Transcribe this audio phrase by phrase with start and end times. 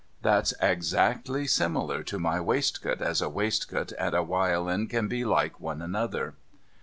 [0.23, 5.23] That's as exactly similar to my waistcoat as a waistcoat and a wiolin can be
[5.23, 6.33] like one another.